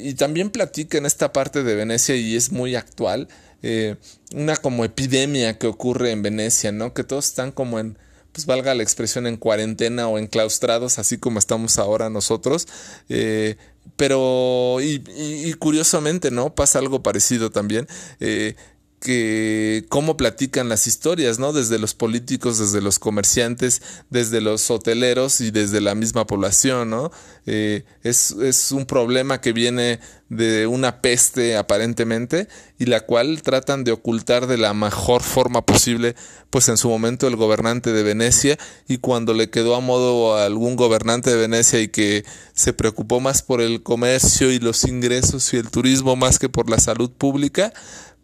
y 0.00 0.14
también 0.14 0.50
platica 0.50 0.96
en 0.96 1.06
esta 1.06 1.32
parte 1.32 1.62
de 1.62 1.74
Venecia 1.74 2.16
y 2.16 2.36
es 2.36 2.50
muy 2.50 2.74
actual, 2.74 3.28
eh, 3.62 3.96
una 4.32 4.56
como 4.56 4.84
epidemia 4.84 5.58
que 5.58 5.66
ocurre 5.66 6.12
en 6.12 6.22
Venecia, 6.22 6.72
¿no? 6.72 6.94
Que 6.94 7.04
todos 7.04 7.26
están 7.26 7.52
como 7.52 7.78
en, 7.80 7.98
pues 8.38 8.46
valga 8.46 8.72
la 8.76 8.84
expresión, 8.84 9.26
en 9.26 9.36
cuarentena 9.36 10.06
o 10.06 10.16
enclaustrados, 10.16 11.00
así 11.00 11.18
como 11.18 11.40
estamos 11.40 11.76
ahora 11.76 12.08
nosotros. 12.08 12.68
Eh, 13.08 13.56
pero, 13.96 14.76
y, 14.80 15.54
curiosamente, 15.54 16.30
¿no? 16.30 16.54
Pasa 16.54 16.78
algo 16.78 17.02
parecido 17.02 17.50
también. 17.50 17.88
Eh, 18.20 18.54
que 19.00 19.86
cómo 19.88 20.16
platican 20.16 20.68
las 20.68 20.86
historias, 20.86 21.38
¿no? 21.38 21.52
Desde 21.52 21.78
los 21.78 21.94
políticos, 21.94 22.58
desde 22.58 22.80
los 22.80 22.98
comerciantes, 22.98 23.80
desde 24.10 24.40
los 24.40 24.70
hoteleros 24.70 25.40
y 25.40 25.50
desde 25.50 25.80
la 25.80 25.94
misma 25.94 26.26
población, 26.26 26.90
¿no? 26.90 27.10
Eh, 27.46 27.84
es, 28.02 28.32
es, 28.32 28.72
un 28.72 28.86
problema 28.86 29.40
que 29.40 29.52
viene 29.52 30.00
de 30.28 30.66
una 30.66 31.00
peste 31.00 31.56
aparentemente 31.56 32.48
y 32.78 32.86
la 32.86 33.00
cual 33.00 33.40
tratan 33.42 33.84
de 33.84 33.92
ocultar 33.92 34.46
de 34.46 34.58
la 34.58 34.74
mejor 34.74 35.22
forma 35.22 35.64
posible, 35.64 36.14
pues 36.50 36.68
en 36.68 36.76
su 36.76 36.88
momento 36.88 37.26
el 37.26 37.36
gobernante 37.36 37.92
de 37.92 38.02
Venecia 38.02 38.58
y 38.86 38.98
cuando 38.98 39.32
le 39.32 39.48
quedó 39.48 39.74
a 39.74 39.80
modo 39.80 40.36
a 40.36 40.44
algún 40.44 40.76
gobernante 40.76 41.30
de 41.30 41.36
Venecia 41.36 41.80
y 41.80 41.88
que 41.88 42.24
se 42.52 42.72
preocupó 42.72 43.20
más 43.20 43.42
por 43.42 43.60
el 43.60 43.82
comercio 43.82 44.50
y 44.50 44.58
los 44.58 44.84
ingresos 44.84 45.54
y 45.54 45.56
el 45.56 45.70
turismo 45.70 46.16
más 46.16 46.38
que 46.38 46.48
por 46.48 46.68
la 46.68 46.78
salud 46.78 47.10
pública, 47.10 47.72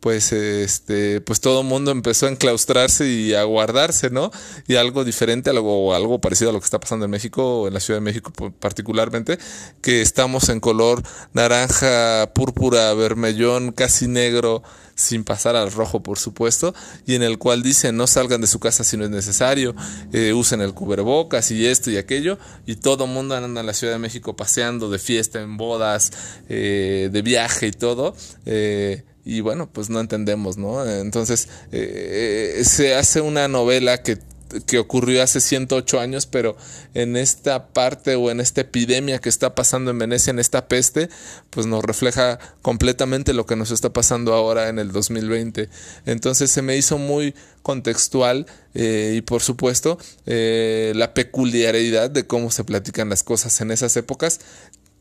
pues 0.04 0.34
este 0.34 1.22
pues 1.22 1.40
todo 1.40 1.62
el 1.62 1.66
mundo 1.66 1.90
empezó 1.90 2.26
a 2.26 2.28
enclaustrarse 2.28 3.08
y 3.08 3.32
a 3.32 3.44
guardarse, 3.44 4.10
¿no? 4.10 4.30
Y 4.68 4.74
algo 4.74 5.02
diferente, 5.02 5.48
algo 5.48 5.94
algo 5.94 6.20
parecido 6.20 6.50
a 6.50 6.52
lo 6.52 6.60
que 6.60 6.66
está 6.66 6.78
pasando 6.78 7.06
en 7.06 7.10
México, 7.10 7.66
en 7.66 7.72
la 7.72 7.80
Ciudad 7.80 8.00
de 8.00 8.04
México 8.04 8.30
particularmente, 8.60 9.38
que 9.80 10.02
estamos 10.02 10.50
en 10.50 10.60
color 10.60 11.02
naranja, 11.32 12.30
púrpura, 12.34 12.92
vermellón, 12.92 13.72
casi 13.72 14.06
negro, 14.06 14.62
sin 14.94 15.24
pasar 15.24 15.56
al 15.56 15.72
rojo, 15.72 16.02
por 16.02 16.18
supuesto, 16.18 16.74
y 17.06 17.14
en 17.14 17.22
el 17.22 17.38
cual 17.38 17.62
dice 17.62 17.90
no 17.90 18.06
salgan 18.06 18.42
de 18.42 18.46
su 18.46 18.60
casa 18.60 18.84
si 18.84 18.98
no 18.98 19.04
es 19.04 19.10
necesario, 19.10 19.74
eh, 20.12 20.34
usen 20.34 20.60
el 20.60 20.74
cubrebocas 20.74 21.50
y 21.50 21.66
esto 21.66 21.90
y 21.90 21.96
aquello, 21.96 22.36
y 22.66 22.76
todo 22.76 23.06
mundo 23.06 23.36
anda 23.36 23.58
en 23.58 23.66
la 23.66 23.72
Ciudad 23.72 23.94
de 23.94 24.00
México 24.00 24.36
paseando 24.36 24.90
de 24.90 24.98
fiesta, 24.98 25.40
en 25.40 25.56
bodas, 25.56 26.12
eh, 26.50 27.08
de 27.10 27.22
viaje 27.22 27.68
y 27.68 27.72
todo. 27.72 28.14
Eh, 28.44 29.02
y 29.24 29.40
bueno, 29.40 29.68
pues 29.72 29.88
no 29.88 30.00
entendemos, 30.00 30.58
¿no? 30.58 30.86
Entonces, 30.86 31.48
eh, 31.72 32.56
eh, 32.58 32.64
se 32.64 32.94
hace 32.94 33.22
una 33.22 33.48
novela 33.48 34.02
que, 34.02 34.18
que, 34.66 34.78
ocurrió 34.78 35.22
hace 35.22 35.40
108 35.40 35.98
años, 35.98 36.26
pero 36.26 36.56
en 36.92 37.16
esta 37.16 37.68
parte 37.68 38.16
o 38.16 38.30
en 38.30 38.40
esta 38.40 38.60
epidemia 38.60 39.20
que 39.20 39.30
está 39.30 39.54
pasando 39.54 39.90
en 39.90 39.98
Venecia, 39.98 40.30
en 40.30 40.38
esta 40.38 40.68
peste, 40.68 41.08
pues 41.48 41.66
nos 41.66 41.82
refleja 41.82 42.38
completamente 42.60 43.32
lo 43.32 43.46
que 43.46 43.56
nos 43.56 43.70
está 43.70 43.94
pasando 43.94 44.34
ahora 44.34 44.68
en 44.68 44.78
el 44.78 44.92
2020. 44.92 45.70
Entonces 46.04 46.50
se 46.50 46.60
me 46.60 46.76
hizo 46.76 46.98
muy 46.98 47.34
contextual 47.62 48.44
eh, 48.74 49.14
y 49.16 49.22
por 49.22 49.40
supuesto 49.40 49.96
la 50.26 51.14
peculiaridad 51.14 52.10
de 52.10 52.26
cómo 52.26 52.50
se 52.50 52.62
platican 52.62 53.08
las 53.08 53.22
cosas 53.22 53.58
en 53.62 53.70
esas 53.70 53.96
épocas 53.96 54.40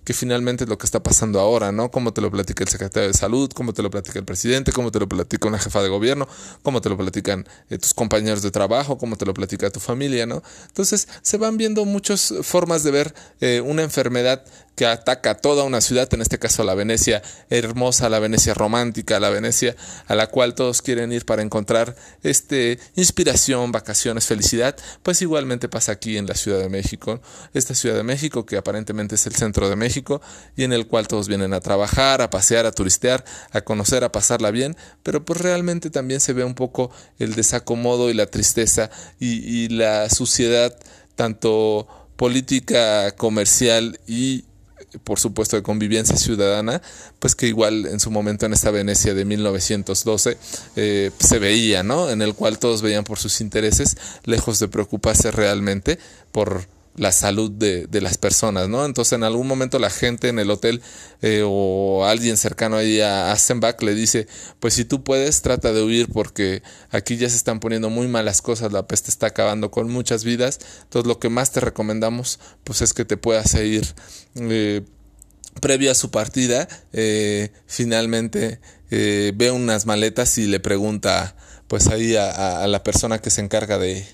que 0.04 0.14
finalmente 0.14 0.64
es 0.64 0.70
lo 0.70 0.78
que 0.78 0.86
está 0.86 1.02
pasando 1.02 1.40
ahora, 1.40 1.72
¿no? 1.72 1.92
Cómo 1.92 2.14
te 2.14 2.22
lo 2.22 2.32
platica 2.32 2.64
el 2.64 2.70
secretario 2.70 3.08
de 3.08 3.14
salud, 3.14 3.52
cómo 3.54 3.74
te 3.74 3.82
lo 3.82 3.90
platica 3.90 4.20
el 4.20 4.26
presidente, 4.26 4.72
cómo 4.72 4.92
te 4.92 5.00
lo 5.00 5.08
platica 5.08 5.48
una 5.48 5.60
jefa 5.60 5.82
de 5.82 5.90
gobierno, 5.90 6.28
cómo 6.62 6.82
te 6.82 6.90
lo 6.90 6.98
platican 6.98 7.48
eh, 7.70 7.78
tus 7.78 7.94
compañeros 7.94 8.42
de 8.42 8.52
trabajo, 8.52 8.98
cómo 8.98 9.16
te 9.16 9.26
lo 9.26 9.34
platica 9.34 9.70
tu 9.70 9.80
familia, 9.80 10.26
¿no? 10.26 10.44
Entonces 10.68 11.08
se 11.22 11.38
van 11.38 11.58
viendo 11.58 11.86
muchas 11.86 12.34
formas 12.42 12.84
de 12.84 12.92
ver 12.92 13.14
eh, 13.42 13.62
una 13.62 13.84
enfermedad 13.84 14.44
que 14.76 14.86
ataca 14.86 15.36
toda 15.36 15.64
una 15.64 15.82
ciudad, 15.82 16.12
en 16.14 16.22
este 16.22 16.40
caso 16.40 16.64
la 16.64 16.74
Venecia 16.74 17.22
hermosa, 17.50 18.10
la 18.10 18.20
Venecia 18.20 18.54
romántica, 18.54 19.20
la 19.20 19.30
Venecia 19.30 19.76
a 20.08 20.16
la 20.16 20.28
cual 20.28 20.56
todos 20.56 20.82
quieren 20.82 21.12
ir 21.12 21.26
para 21.26 21.42
encontrar 21.42 21.96
este 22.24 22.80
inspiración, 22.96 23.72
vacaciones, 23.72 24.26
felicidad, 24.26 24.76
pues 25.04 25.22
igualmente 25.22 25.70
pasa 25.70 25.92
aquí 25.92 26.18
en 26.18 26.26
la 26.26 26.36
Ciudad 26.36 26.60
de 26.60 26.70
México, 26.70 27.22
esta 27.54 27.76
Ciudad 27.76 27.96
de 27.96 28.04
México 28.04 28.46
que 28.46 28.58
aparentemente 28.58 29.16
es 29.16 29.28
el 29.28 29.36
centro 29.36 29.70
de 29.70 29.76
México 29.76 30.22
y 30.56 30.64
en 30.64 30.74
el 30.74 30.88
cual 30.88 31.08
todos 31.08 31.28
vienen 31.28 31.54
a 31.54 31.62
trabajar, 31.62 32.22
a 32.22 32.30
pasear, 32.30 32.66
a 32.66 32.72
turistear, 32.72 33.24
a 33.52 33.62
conocer, 33.62 34.04
a 34.04 34.12
pasarla 34.12 34.52
bien, 34.52 34.76
pero 35.04 35.24
pues 35.24 35.42
realmente 35.42 35.90
también 35.90 36.20
se 36.20 36.34
ve 36.34 36.44
un 36.44 36.56
poco 36.56 36.92
el 37.20 37.36
desacomodo 37.36 38.10
y 38.10 38.14
la 38.14 38.26
tristeza 38.26 38.90
y, 39.20 39.66
y 39.66 39.70
la 39.70 40.10
suciedad 40.10 40.76
tanto 41.16 41.88
política 42.16 43.16
comercial 43.16 44.00
y 44.08 44.46
por 45.04 45.20
supuesto 45.20 45.56
de 45.56 45.64
convivencia 45.64 46.18
ciudadana, 46.18 46.82
pues 47.20 47.36
que 47.36 47.48
igual 47.48 47.86
en 47.86 48.00
su 48.00 48.12
momento 48.12 48.46
en 48.46 48.54
esta 48.54 48.72
Venecia 48.72 49.14
de 49.14 49.26
1912 49.26 50.38
eh, 50.76 51.12
se 51.20 51.40
veía, 51.40 51.84
¿no? 51.84 52.10
En 52.10 52.22
el 52.22 52.34
cual 52.34 52.60
todos 52.60 52.82
veían 52.82 53.04
por 53.04 53.20
sus 53.20 53.42
intereses, 53.42 53.98
lejos 54.26 54.60
de 54.60 54.68
preocuparse 54.68 55.32
realmente 55.32 56.00
por 56.32 56.68
la 56.96 57.12
salud 57.12 57.50
de, 57.50 57.88
de, 57.88 58.02
las 58.02 58.18
personas, 58.18 58.70
¿no? 58.70 58.86
Entonces 58.86 59.14
en 59.14 59.24
algún 59.24 59.48
momento 59.48 59.80
la 59.80 59.90
gente 59.90 60.28
en 60.28 60.38
el 60.38 60.52
hotel 60.52 60.82
eh, 61.22 61.42
o 61.46 62.06
alguien 62.06 62.38
cercano 62.38 62.78
ahí 62.78 63.02
a 63.02 63.32
Asenbach 63.32 63.82
le 63.82 63.96
dice, 63.96 64.28
pues 64.60 64.76
si 64.76 64.86
tú 64.86 65.04
puedes, 65.04 65.42
trata 65.42 65.74
de 65.74 65.82
huir 65.82 66.08
porque 66.12 66.62
aquí 66.92 67.18
ya 67.18 67.30
se 67.30 67.36
están 67.36 67.60
poniendo 67.60 67.90
muy 67.90 68.08
malas 68.08 68.42
cosas, 68.42 68.72
la 68.72 68.88
peste 68.88 69.10
está 69.10 69.28
acabando 69.28 69.72
con 69.72 69.90
muchas 69.90 70.24
vidas, 70.24 70.60
entonces 70.84 71.08
lo 71.08 71.20
que 71.20 71.30
más 71.30 71.52
te 71.52 71.62
recomendamos 71.62 72.40
pues 72.64 72.82
es 72.82 72.94
que 72.94 73.06
te 73.06 73.18
puedas 73.18 73.56
ir 73.56 73.88
eh, 74.36 74.84
previo 75.62 75.92
a 75.92 75.96
su 75.96 76.12
partida, 76.12 76.68
eh, 76.92 77.52
finalmente 77.66 78.60
eh, 78.92 79.32
ve 79.36 79.50
unas 79.50 79.88
maletas 79.88 80.38
y 80.38 80.46
le 80.46 80.60
pregunta 80.60 81.36
pues 81.68 81.88
ahí 81.88 82.16
a, 82.16 82.64
a 82.64 82.68
la 82.68 82.84
persona 82.84 83.20
que 83.20 83.32
se 83.32 83.42
encarga 83.42 83.80
de 83.80 84.06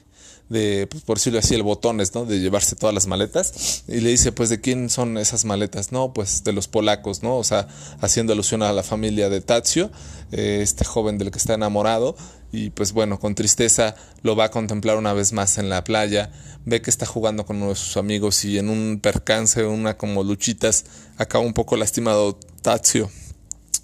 de, 0.49 0.87
pues, 0.89 1.03
por 1.03 1.17
decirlo 1.17 1.39
así, 1.39 1.55
el 1.55 1.63
botones, 1.63 2.13
¿no? 2.15 2.25
De 2.25 2.39
llevarse 2.39 2.75
todas 2.75 2.93
las 2.93 3.07
maletas. 3.07 3.83
Y 3.87 4.01
le 4.01 4.09
dice, 4.09 4.31
pues, 4.31 4.49
¿de 4.49 4.59
quién 4.59 4.89
son 4.89 5.17
esas 5.17 5.45
maletas? 5.45 5.91
No, 5.91 6.11
pues 6.13 6.43
de 6.43 6.53
los 6.53 6.67
polacos, 6.67 7.23
¿no? 7.23 7.37
O 7.37 7.43
sea, 7.43 7.67
haciendo 8.01 8.33
alusión 8.33 8.63
a 8.63 8.73
la 8.73 8.83
familia 8.83 9.29
de 9.29 9.41
Tazio, 9.41 9.91
eh, 10.31 10.59
este 10.61 10.85
joven 10.85 11.17
del 11.17 11.31
que 11.31 11.37
está 11.37 11.53
enamorado. 11.53 12.15
Y 12.51 12.71
pues 12.71 12.93
bueno, 12.93 13.19
con 13.19 13.35
tristeza 13.35 13.95
lo 14.23 14.35
va 14.35 14.45
a 14.45 14.51
contemplar 14.51 14.97
una 14.97 15.13
vez 15.13 15.33
más 15.33 15.57
en 15.59 15.69
la 15.69 15.83
playa. 15.83 16.31
Ve 16.65 16.81
que 16.81 16.89
está 16.89 17.05
jugando 17.05 17.45
con 17.45 17.57
uno 17.57 17.69
de 17.69 17.75
sus 17.75 17.95
amigos 17.97 18.43
y 18.43 18.57
en 18.57 18.69
un 18.69 18.99
percance, 19.01 19.63
una 19.65 19.97
como 19.97 20.23
luchitas, 20.23 20.85
acaba 21.17 21.43
un 21.43 21.53
poco 21.53 21.77
lastimado 21.77 22.39
Tazio. 22.63 23.11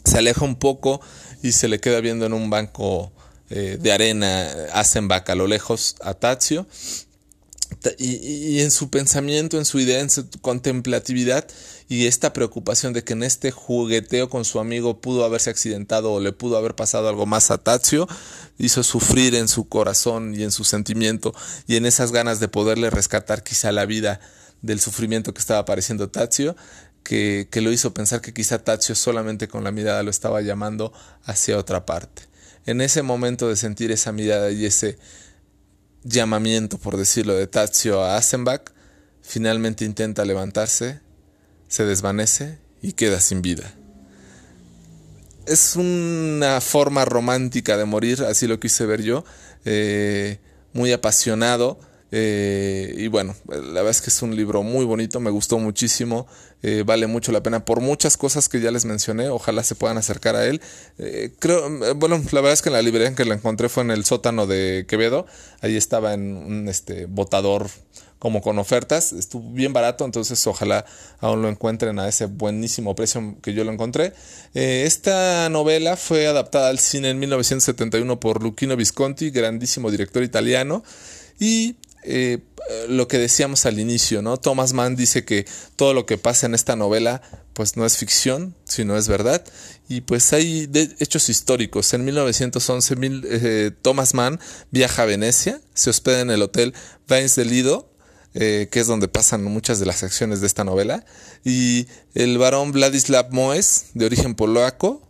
Se 0.03 0.17
aleja 0.17 0.43
un 0.43 0.55
poco 0.55 0.99
y 1.43 1.51
se 1.51 1.67
le 1.67 1.79
queda 1.79 1.99
viendo 1.99 2.25
en 2.25 2.33
un 2.33 2.49
banco 2.49 3.11
eh, 3.57 3.77
de 3.79 3.93
arena 3.93 4.51
hacen 4.73 5.07
vaca 5.07 5.31
a 5.31 5.35
lo 5.35 5.47
lejos 5.47 5.95
a 6.01 6.13
Tazio. 6.13 6.67
Y, 7.97 8.59
en 8.59 8.69
su 8.69 8.89
pensamiento, 8.89 9.57
en 9.57 9.63
su 9.63 9.79
idea, 9.79 10.01
en 10.01 10.09
su 10.09 10.29
contemplatividad 10.41 11.47
y 11.87 12.07
esta 12.07 12.33
preocupación 12.33 12.91
de 12.91 13.03
que 13.05 13.13
en 13.13 13.23
este 13.23 13.51
jugueteo 13.51 14.29
con 14.29 14.43
su 14.43 14.59
amigo 14.59 14.99
pudo 14.99 15.23
haberse 15.23 15.51
accidentado 15.51 16.11
o 16.11 16.19
le 16.19 16.33
pudo 16.33 16.57
haber 16.57 16.75
pasado 16.75 17.07
algo 17.07 17.25
más 17.25 17.49
a 17.49 17.57
Tazio, 17.57 18.09
hizo 18.57 18.83
sufrir 18.83 19.35
en 19.35 19.47
su 19.47 19.69
corazón 19.69 20.35
y 20.35 20.43
en 20.43 20.51
su 20.51 20.65
sentimiento 20.65 21.33
y 21.65 21.77
en 21.77 21.85
esas 21.85 22.11
ganas 22.11 22.41
de 22.41 22.49
poderle 22.49 22.89
rescatar 22.89 23.41
quizá 23.41 23.71
la 23.71 23.85
vida 23.85 24.19
del 24.63 24.81
sufrimiento 24.81 25.33
que 25.33 25.39
estaba 25.39 25.63
padeciendo 25.63 26.09
Tazio, 26.09 26.57
que, 27.03 27.47
que 27.49 27.61
lo 27.61 27.71
hizo 27.71 27.93
pensar 27.93 28.19
que 28.19 28.33
quizá 28.33 28.59
Tazio 28.59 28.95
solamente 28.95 29.47
con 29.47 29.63
la 29.63 29.71
mirada 29.71 30.03
lo 30.03 30.09
estaba 30.09 30.41
llamando 30.41 30.91
hacia 31.23 31.57
otra 31.57 31.85
parte 31.85 32.34
en 32.65 32.81
ese 32.81 33.01
momento 33.01 33.49
de 33.49 33.55
sentir 33.55 33.91
esa 33.91 34.11
mirada 34.11 34.51
y 34.51 34.65
ese 34.65 34.97
llamamiento, 36.03 36.77
por 36.77 36.97
decirlo, 36.97 37.35
de 37.35 37.47
Tazio 37.47 38.01
a 38.01 38.17
Asenbach, 38.17 38.71
finalmente 39.21 39.85
intenta 39.85 40.25
levantarse, 40.25 40.99
se 41.67 41.85
desvanece 41.85 42.59
y 42.81 42.93
queda 42.93 43.19
sin 43.19 43.41
vida. 43.41 43.73
Es 45.45 45.75
una 45.75 46.59
forma 46.61 47.05
romántica 47.05 47.77
de 47.77 47.85
morir, 47.85 48.23
así 48.23 48.47
lo 48.47 48.59
quise 48.59 48.85
ver 48.85 49.03
yo, 49.03 49.25
eh, 49.65 50.39
muy 50.73 50.91
apasionado, 50.91 51.79
eh, 52.17 52.95
y 52.97 53.09
bueno, 53.09 53.35
la 53.49 53.81
verdad 53.81 53.89
es 53.89 54.01
que 54.01 54.09
es 54.09 54.21
un 54.21 54.37
libro 54.37 54.63
muy 54.63 54.85
bonito, 54.85 55.19
me 55.19 55.31
gustó 55.31 55.59
muchísimo, 55.59 56.27
eh, 56.63 56.83
vale 56.85 57.07
mucho 57.07 57.33
la 57.33 57.43
pena 57.43 57.65
por 57.65 57.81
muchas 57.81 58.15
cosas 58.15 58.47
que 58.47 58.61
ya 58.61 58.71
les 58.71 58.85
mencioné, 58.85 59.27
ojalá 59.27 59.65
se 59.65 59.75
puedan 59.75 59.97
acercar 59.97 60.37
a 60.37 60.45
él. 60.45 60.61
Eh, 60.97 61.33
creo, 61.39 61.69
bueno, 61.97 62.23
la 62.31 62.39
verdad 62.39 62.53
es 62.53 62.61
que 62.61 62.69
en 62.69 62.73
la 62.73 62.81
librería 62.81 63.09
en 63.09 63.15
que 63.15 63.25
la 63.25 63.35
encontré 63.35 63.67
fue 63.67 63.83
en 63.83 63.91
el 63.91 64.05
sótano 64.05 64.47
de 64.47 64.85
Quevedo, 64.87 65.25
ahí 65.59 65.75
estaba 65.75 66.13
en 66.13 66.37
un 66.37 66.69
este, 66.69 67.05
botador 67.05 67.67
como 68.17 68.41
con 68.41 68.59
ofertas, 68.59 69.11
estuvo 69.11 69.51
bien 69.51 69.73
barato, 69.73 70.05
entonces 70.05 70.47
ojalá 70.47 70.85
aún 71.19 71.41
lo 71.41 71.49
encuentren 71.49 71.99
a 71.99 72.07
ese 72.07 72.27
buenísimo 72.27 72.95
precio 72.95 73.35
que 73.41 73.53
yo 73.53 73.65
lo 73.65 73.73
encontré. 73.73 74.13
esta 74.53 75.49
novela 75.49 75.97
fue 75.97 76.27
adaptada 76.27 76.69
al 76.69 76.79
cine 76.79 77.09
en 77.09 77.19
1971 77.19 78.21
por 78.21 78.41
Luchino 78.41 78.77
Visconti, 78.77 79.31
grandísimo 79.31 79.91
director 79.91 80.23
italiano, 80.23 80.81
y 81.39 81.75
eh, 82.05 82.39
lo 82.89 83.07
que 83.07 83.17
decíamos 83.17 83.65
al 83.65 83.79
inicio, 83.79 84.21
¿no? 84.21 84.37
Thomas 84.37 84.73
Mann 84.73 84.95
dice 84.95 85.23
que 85.23 85.45
todo 85.75 85.93
lo 85.93 86.05
que 86.05 86.17
pasa 86.17 86.45
en 86.45 86.55
esta 86.55 86.75
novela 86.75 87.21
pues 87.53 87.77
no 87.77 87.85
es 87.85 87.97
ficción, 87.97 88.53
sino 88.65 88.97
es 88.97 89.07
verdad. 89.07 89.43
Y 89.87 90.01
pues 90.01 90.33
hay 90.33 90.69
hechos 90.99 91.29
históricos. 91.29 91.93
En 91.93 92.03
1911 92.03 92.95
eh, 93.23 93.71
Thomas 93.81 94.13
Mann 94.13 94.39
viaja 94.71 95.03
a 95.03 95.05
Venecia, 95.05 95.61
se 95.73 95.89
hospeda 95.89 96.19
en 96.19 96.31
el 96.31 96.41
hotel 96.41 96.73
Vines 97.07 97.35
de 97.35 97.45
Lido, 97.45 97.89
eh, 98.33 98.67
que 98.69 98.81
es 98.81 98.87
donde 98.87 99.07
pasan 99.07 99.43
muchas 99.43 99.79
de 99.79 99.85
las 99.85 100.03
acciones 100.03 100.41
de 100.41 100.47
esta 100.47 100.65
novela. 100.65 101.05
Y 101.45 101.87
el 102.13 102.37
varón 102.37 102.73
Vladislav 102.73 103.31
Moes, 103.31 103.85
de 103.93 104.05
origen 104.05 104.35
polaco, 104.35 105.01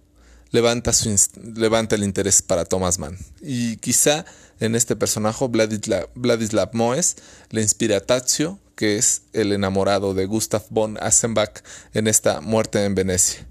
levanta, 0.55 0.93
su, 0.93 1.15
levanta 1.55 1.95
el 1.95 2.03
interés 2.03 2.41
para 2.41 2.65
Thomas 2.65 2.97
Mann. 2.97 3.17
Y 3.41 3.77
quizá 3.77 4.25
en 4.59 4.75
este 4.75 4.95
personaje, 4.95 5.45
Vladislav, 5.47 6.69
Moes 6.73 7.17
le 7.51 7.61
inspira 7.61 7.97
a 7.97 7.99
Tazio, 7.99 8.59
que 8.75 8.97
es 8.97 9.23
el 9.33 9.51
enamorado 9.51 10.13
de 10.13 10.25
Gustav 10.25 10.63
von 10.69 10.97
Asenbach 11.01 11.61
en 11.93 12.07
esta 12.07 12.41
muerte 12.41 12.83
en 12.83 12.95
Venecia. 12.95 13.45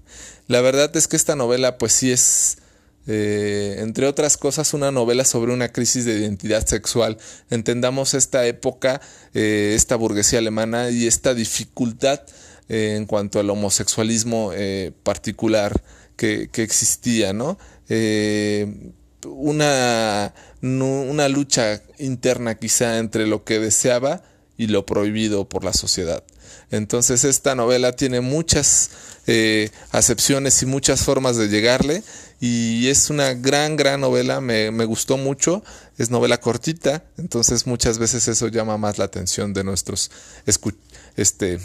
La 0.47 0.61
verdad 0.61 0.95
es 0.97 1.09
que 1.09 1.17
esta 1.17 1.37
novela, 1.37 1.79
pues 1.79 1.93
sí 1.93 2.11
es, 2.11 2.59
eh, 3.07 3.77
entre 3.79 4.07
otras 4.07 4.37
cosas, 4.37 4.75
una 4.75 4.91
novela 4.91 5.25
sobre 5.25 5.53
una 5.53 5.69
crisis 5.69 6.05
de 6.05 6.19
identidad 6.19 6.67
sexual. 6.67 7.19
Entendamos 7.51 8.15
esta 8.15 8.47
época, 8.47 9.01
eh, 9.33 9.73
esta 9.75 9.97
burguesía 9.97 10.39
alemana 10.39 10.91
y 10.91 11.07
esta 11.07 11.35
dificultad 11.35 12.21
eh, 12.69 12.95
en 12.97 13.07
cuanto 13.07 13.41
al 13.41 13.51
homosexualismo 13.51 14.53
particular 15.03 15.83
que, 16.17 16.49
que, 16.51 16.63
existía, 16.63 17.33
¿no? 17.33 17.59
una, 19.27 20.35
una 20.63 21.29
lucha 21.29 21.83
interna 21.99 22.57
quizá 22.57 22.99
entre 22.99 23.27
lo 23.27 23.45
que 23.45 23.59
deseaba 23.59 24.23
y 24.57 24.69
lo 24.69 24.87
prohibido 24.87 25.49
por 25.49 25.65
la 25.65 25.73
sociedad. 25.73 26.25
Entonces 26.71 27.25
esta 27.25 27.55
novela 27.55 27.93
tiene 27.93 28.21
muchas 28.21 28.91
eh, 29.27 29.71
acepciones 29.91 30.63
y 30.63 30.67
muchas 30.67 31.03
formas 31.03 31.37
de 31.37 31.49
llegarle 31.49 32.03
y 32.41 32.89
es 32.89 33.11
una 33.11 33.35
gran, 33.35 33.77
gran 33.77 34.01
novela, 34.01 34.41
me, 34.41 34.71
me 34.71 34.85
gustó 34.85 35.17
mucho, 35.17 35.63
es 35.99 36.11
novela 36.11 36.39
cortita, 36.39 37.05
entonces 37.17 37.67
muchas 37.67 37.99
veces 37.99 38.29
eso 38.29 38.49
llama 38.49 38.77
más 38.77 38.99
la 38.99 39.05
atención 39.05 39.55
de 39.55 39.65
nuestros 39.65 40.11
escuchadores 40.45 40.95
este, 41.17 41.61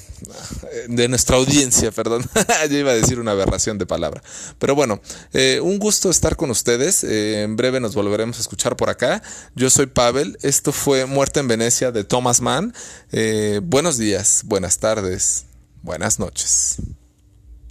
de 0.87 1.07
nuestra 1.07 1.37
audiencia, 1.37 1.91
perdón. 1.95 2.23
Yo 2.69 2.77
iba 2.77 2.91
a 2.91 2.95
decir 2.95 3.19
una 3.19 3.31
aberración 3.31 3.77
de 3.77 3.85
palabra. 3.85 4.21
Pero 4.57 4.75
bueno, 4.75 5.01
eh, 5.33 5.59
un 5.61 5.79
gusto 5.79 6.09
estar 6.09 6.35
con 6.35 6.51
ustedes. 6.51 7.03
Eh, 7.03 7.43
en 7.43 7.55
breve 7.55 7.79
nos 7.79 7.95
volveremos 7.95 8.37
a 8.37 8.41
escuchar 8.41 8.75
por 8.75 8.89
acá. 8.89 9.21
Yo 9.55 9.69
soy 9.69 9.87
Pavel. 9.87 10.37
Esto 10.41 10.71
fue 10.71 11.05
Muerte 11.05 11.39
en 11.39 11.47
Venecia 11.47 11.91
de 11.91 12.03
Thomas 12.03 12.41
Mann. 12.41 12.73
Eh, 13.11 13.59
buenos 13.63 13.97
días, 13.97 14.43
buenas 14.45 14.79
tardes, 14.79 15.45
buenas 15.81 16.19
noches. 16.19 16.77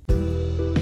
Música 0.08 0.77